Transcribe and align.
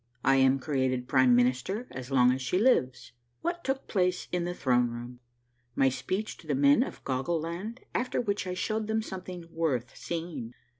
—I 0.33 0.37
AM 0.37 0.57
CREATED 0.57 1.07
PRIME 1.07 1.35
MINISTER 1.35 1.85
AS 1.91 2.09
LONG 2.09 2.31
AS 2.31 2.41
SHE 2.41 2.57
LIVES.— 2.57 3.11
WHAT 3.43 3.63
TOOK 3.63 3.87
PLACE 3.87 4.27
IN 4.31 4.45
THE 4.45 4.55
THRONE 4.55 4.89
ROOM.— 4.89 5.19
MY 5.75 5.89
SPEECH 5.89 6.37
TO 6.37 6.47
THE 6.47 6.55
MEN 6.55 6.81
OF 6.81 7.03
GOGGLE 7.03 7.39
LAND 7.39 7.81
AFTER 7.93 8.19
WHICH 8.19 8.47
I 8.47 8.55
SHOW 8.55 8.79
THEM 8.79 9.03
SOMETHING 9.03 9.49
WORTH 9.51 9.95
SEEING. 9.95 10.53